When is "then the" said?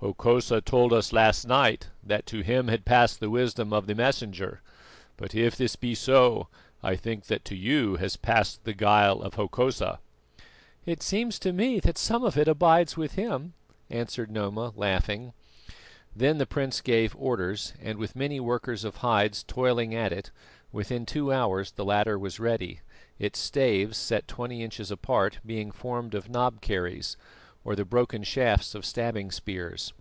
16.14-16.44